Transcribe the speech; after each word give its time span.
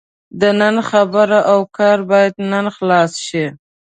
د 0.41 0.43
نن 0.59 0.75
خبره 0.89 1.39
او 1.51 1.59
کار 1.77 1.99
باید 2.11 2.33
نن 2.51 2.65
خلاص 2.75 3.11
شي. 3.27 3.45